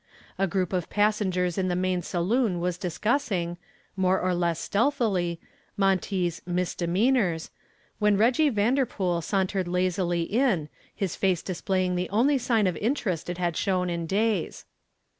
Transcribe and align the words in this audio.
A 0.39 0.47
group 0.47 0.73
of 0.73 0.89
passengers 0.89 1.59
in 1.59 1.67
the 1.67 1.75
main 1.75 2.01
saloon 2.01 2.59
was 2.59 2.79
discussing, 2.79 3.57
more 3.95 4.19
or 4.19 4.33
less 4.33 4.59
stealthily, 4.59 5.39
Monty's 5.77 6.41
"misdemeanors," 6.43 7.51
when 7.99 8.17
Reggy 8.17 8.49
Vanderpool 8.49 9.21
sauntered 9.21 9.67
lazily 9.67 10.23
in, 10.23 10.69
his 10.95 11.15
face 11.15 11.43
displaying 11.43 11.95
the 11.95 12.09
only 12.09 12.39
sign 12.39 12.65
of 12.65 12.75
interest 12.77 13.29
it 13.29 13.37
had 13.37 13.55
shown 13.55 13.91
in 13.91 14.07
days. 14.07 14.65